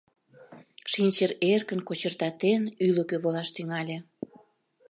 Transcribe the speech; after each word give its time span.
Шинчыр 0.91 1.31
эркын, 1.51 1.79
кочыртатен 1.87 2.61
ӱлыкӧ 2.85 3.17
волаш 3.23 3.49
тӱҥале. 3.55 3.97